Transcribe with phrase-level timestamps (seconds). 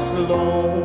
[0.00, 0.79] Christ alone.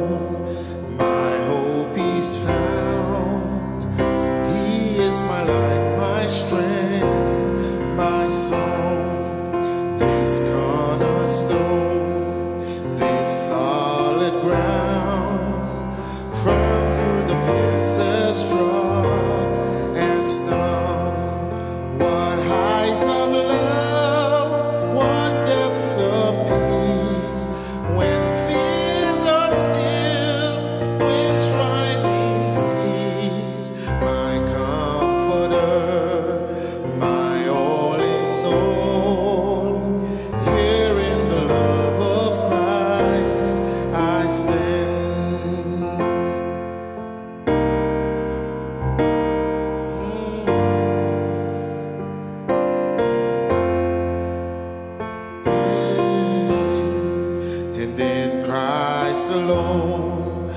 [59.36, 60.50] alone.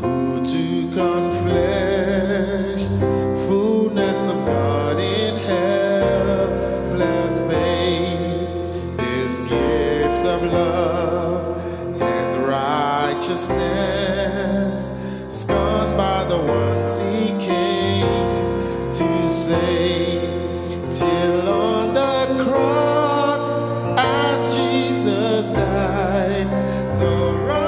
[0.00, 0.66] Who to
[1.42, 2.82] flesh,
[3.46, 11.44] fullness of God in helpless babe this gift of love
[12.00, 13.60] and righteousness
[15.28, 20.34] scorned by the ones he came to save.
[20.90, 23.54] Till on the cross
[23.98, 26.48] as Jesus died
[27.00, 27.65] the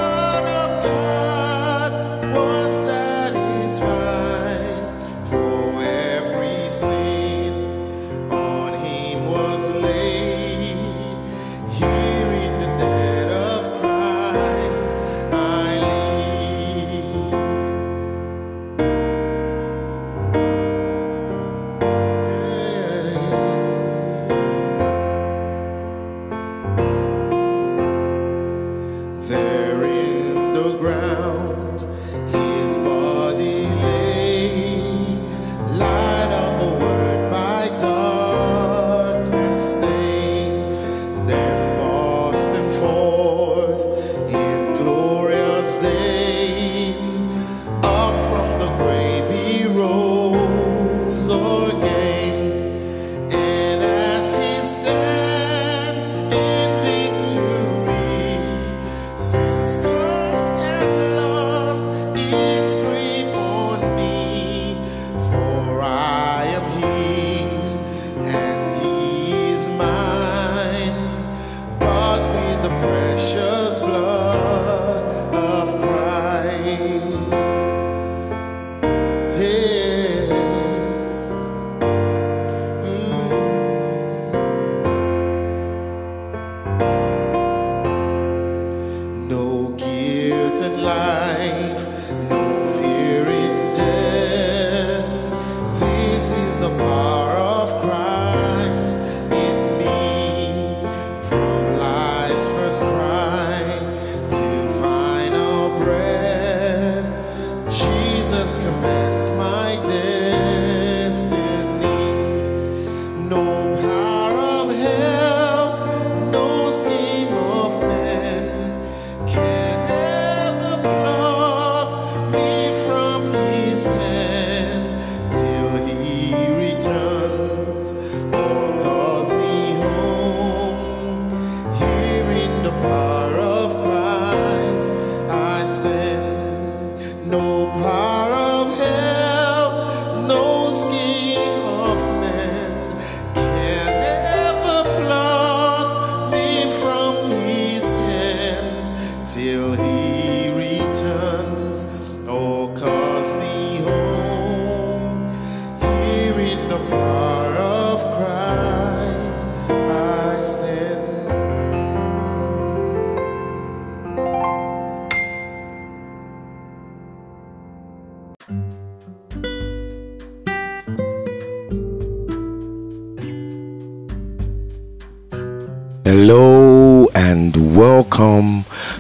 [90.83, 91.28] light.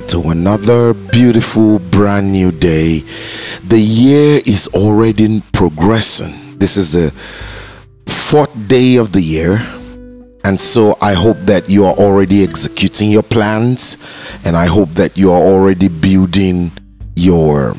[0.08, 3.00] To another beautiful brand new day.
[3.64, 6.58] The year is already progressing.
[6.58, 7.10] This is the
[8.10, 9.60] fourth day of the year.
[10.44, 13.98] And so I hope that you are already executing your plans
[14.46, 16.72] and I hope that you are already building
[17.14, 17.74] your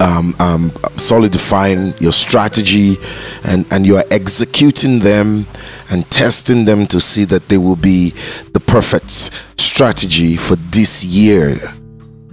[0.00, 2.96] um, um, solidifying your strategy
[3.44, 5.46] and, and you are executing them
[5.90, 8.10] and testing them to see that they will be
[8.54, 9.30] the perfect
[9.78, 11.54] strategy for this year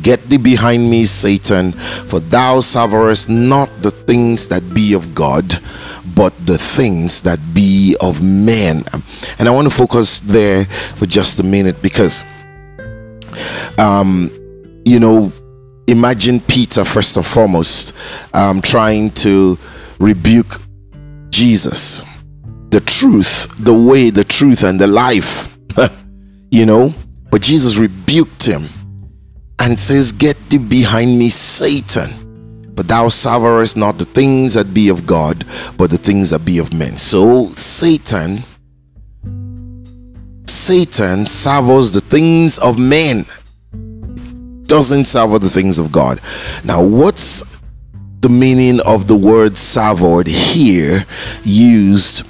[0.01, 5.59] Get thee behind me, Satan, for thou savourest not the things that be of God,
[6.15, 8.83] but the things that be of men.
[9.39, 12.23] And I want to focus there for just a minute because,
[13.77, 14.31] um,
[14.85, 15.31] you know,
[15.87, 17.93] imagine Peter first and foremost
[18.33, 19.57] um, trying to
[19.99, 20.57] rebuke
[21.29, 22.03] Jesus
[22.69, 25.55] the truth, the way, the truth, and the life.
[26.51, 26.93] you know?
[27.29, 28.65] But Jesus rebuked him
[29.59, 32.30] and says, Get thee behind me, Satan.
[32.81, 35.45] But thou savourest not the things that be of God,
[35.77, 36.97] but the things that be of men.
[36.97, 38.39] So Satan,
[40.47, 43.25] Satan savours the things of men,
[44.65, 46.21] doesn't savour the things of God.
[46.63, 47.43] Now, what's
[48.21, 51.05] the meaning of the word savoured here
[51.43, 52.25] used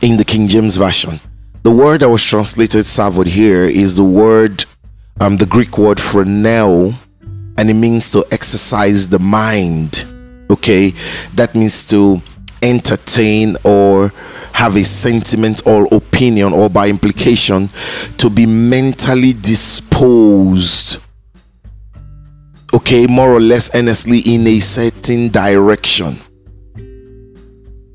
[0.00, 1.20] in the King James Version.
[1.62, 4.64] The word that was translated savoured here is the word,
[5.20, 6.94] um, the Greek word for phroneo,
[7.62, 10.04] and it means to exercise the mind.
[10.50, 10.90] Okay,
[11.36, 12.20] that means to
[12.60, 14.08] entertain or
[14.52, 17.68] have a sentiment or opinion, or by implication,
[18.18, 21.00] to be mentally disposed.
[22.74, 26.16] Okay, more or less earnestly in a certain direction.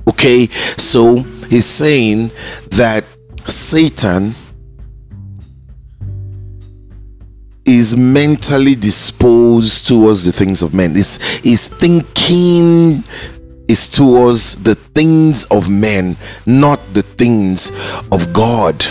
[0.07, 1.17] Okay, so
[1.49, 2.29] he's saying
[2.69, 3.03] that
[3.43, 4.31] Satan
[7.67, 10.95] is mentally disposed towards the things of men.
[10.95, 13.03] Is is thinking
[13.67, 17.69] is towards the things of men, not the things
[18.11, 18.85] of God.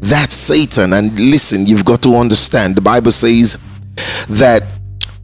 [0.00, 0.92] That's Satan.
[0.92, 3.58] And listen, you've got to understand the Bible says
[4.28, 4.62] that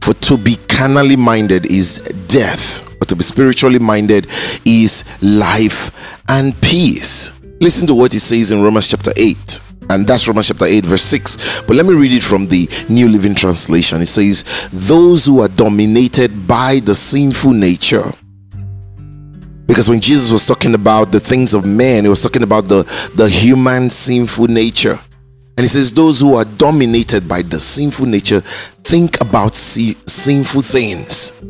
[0.01, 4.27] for to be carnally minded is death but to be spiritually minded
[4.65, 7.31] is life and peace.
[7.61, 11.01] Listen to what he says in Romans chapter 8 and that's Romans chapter 8, verse
[11.01, 11.63] 6.
[11.63, 14.01] But let me read it from the New Living Translation.
[14.01, 18.03] It says, Those who are dominated by the sinful nature.
[19.65, 22.83] Because when Jesus was talking about the things of man, he was talking about the,
[23.15, 24.97] the human sinful nature.
[25.57, 31.41] And he says, Those who are dominated by the sinful nature think about sinful things.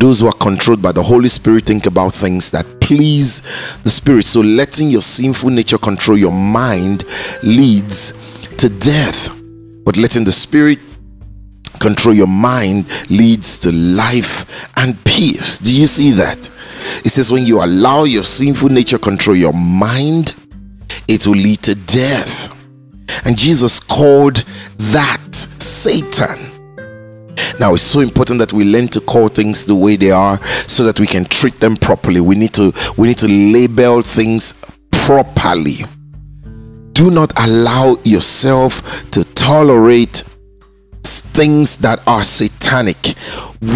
[0.00, 3.42] Those who are controlled by the Holy Spirit think about things that please
[3.82, 4.24] the Spirit.
[4.24, 7.04] So letting your sinful nature control your mind
[7.42, 8.12] leads
[8.56, 9.28] to death.
[9.84, 10.78] But letting the Spirit
[11.80, 15.58] control your mind leads to life and peace.
[15.58, 16.48] Do you see that?
[17.04, 20.34] It says when you allow your sinful nature control your mind,
[21.08, 22.48] it will lead to death.
[23.26, 24.36] And Jesus called
[24.78, 26.59] that Satan.
[27.58, 30.84] Now it's so important that we learn to call things the way they are so
[30.84, 32.20] that we can treat them properly.
[32.20, 35.84] We need to we need to label things properly.
[36.92, 40.22] Do not allow yourself to tolerate
[41.02, 43.16] things that are satanic.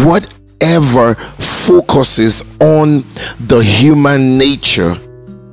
[0.05, 3.03] Whatever focuses on
[3.39, 4.93] the human nature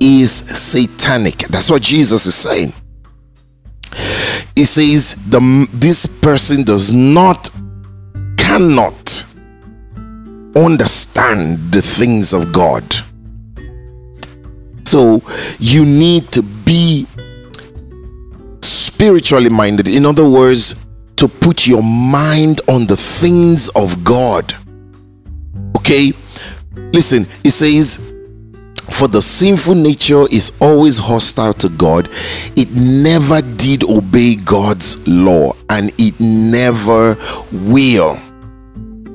[0.00, 1.38] is satanic.
[1.49, 2.73] That's what Jesus is saying.
[4.57, 7.50] He says the this person does not
[8.52, 9.25] cannot
[10.54, 12.85] understand the things of God.
[14.85, 15.23] So
[15.59, 17.06] you need to be
[18.61, 19.88] spiritually minded.
[19.88, 20.75] In other words,
[21.16, 24.52] to put your mind on the things of God.
[25.78, 26.12] Okay?
[26.92, 28.12] Listen, it says,
[28.90, 32.11] For the sinful nature is always hostile to God.
[32.54, 37.16] It never did obey God's law, and it never
[37.50, 38.14] will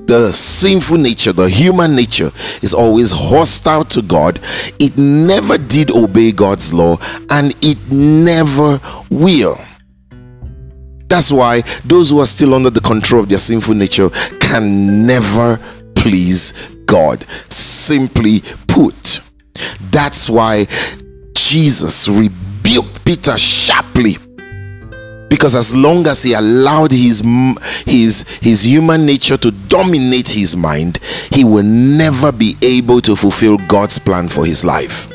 [0.08, 4.40] the sinful nature, the human nature, is always hostile to God.
[4.80, 6.98] It never did obey God's law
[7.30, 9.56] and it never will.
[11.10, 14.10] That's why those who are still under the control of their sinful nature
[14.40, 15.60] can never
[15.96, 17.26] please God.
[17.50, 19.22] Simply put,
[19.92, 20.66] that's why
[21.34, 24.18] Jesus rebuked Peter sharply
[25.29, 27.22] because as long as he allowed his
[27.86, 31.00] his his human nature to dominate his mind
[31.31, 35.07] he will never be able to fulfill God's plan for his life.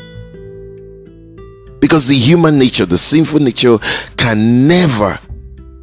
[1.79, 3.77] Because the human nature the sinful nature
[4.17, 5.19] can never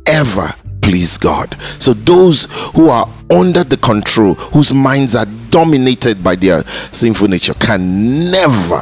[0.06, 1.56] ever please God.
[1.78, 7.54] So those who are under the control whose minds are dominated by their sinful nature
[7.54, 8.80] can never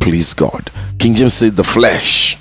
[0.00, 0.70] please God.
[0.98, 2.36] King James said the flesh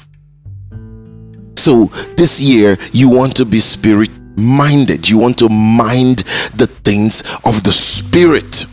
[1.61, 1.85] so
[2.17, 6.19] this year, you want to be spirit minded, you want to mind
[6.55, 8.65] the things of the spirit.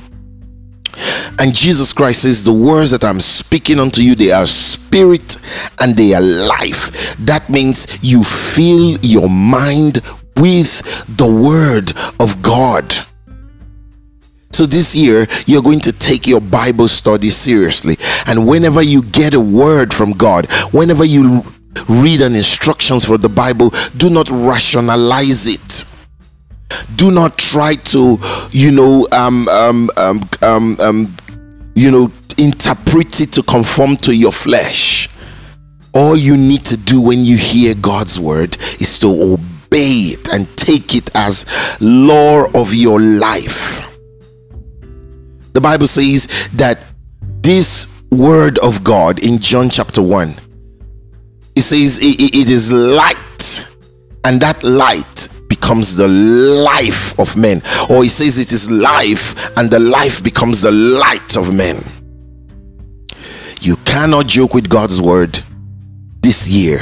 [1.38, 5.36] And Jesus Christ says, The words that I'm speaking unto you, they are spirit
[5.80, 7.14] and they are life.
[7.18, 10.00] That means you fill your mind
[10.36, 10.80] with
[11.18, 12.90] the word of God.
[14.50, 17.96] So this year, you're going to take your Bible study seriously.
[18.26, 21.44] And whenever you get a word from God, whenever you
[21.88, 25.84] read an instructions for the Bible, do not rationalize it.
[26.96, 28.18] Do not try to,
[28.50, 31.16] you know, um, um, um, um, um,
[31.74, 35.08] you know, interpret it to conform to your flesh.
[35.94, 40.46] All you need to do when you hear God's word is to obey it and
[40.56, 41.46] take it as
[41.80, 43.82] law of your life.
[45.54, 46.84] The Bible says that
[47.42, 50.34] this word of God in John chapter 1
[51.58, 53.68] it says it is light
[54.24, 57.60] and that light becomes the life of men.
[57.90, 61.82] Or he says it is life and the life becomes the light of men.
[63.60, 65.42] You cannot joke with god's word
[66.20, 66.78] this year.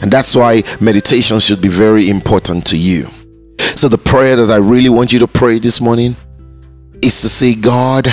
[0.00, 3.04] And that's why meditation should be very important to you.
[3.58, 6.16] So the prayer that i really want you to pray this morning
[7.02, 8.08] is to say god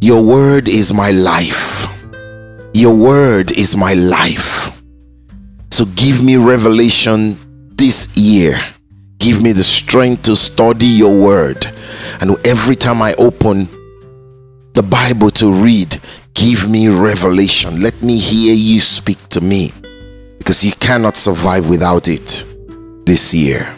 [0.00, 1.88] your word is my life.
[2.72, 4.67] Your word is my life
[5.78, 7.36] so give me revelation
[7.76, 8.60] this year.
[9.18, 11.68] Give me the strength to study your word.
[12.20, 13.68] And every time I open
[14.72, 16.00] the Bible to read,
[16.34, 17.80] give me revelation.
[17.80, 19.70] Let me hear you speak to me
[20.38, 22.44] because you cannot survive without it
[23.06, 23.77] this year.